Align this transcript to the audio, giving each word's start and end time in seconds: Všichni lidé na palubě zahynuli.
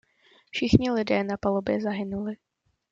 Všichni 0.49 0.91
lidé 0.91 1.23
na 1.23 1.37
palubě 1.37 1.81
zahynuli. 1.81 2.33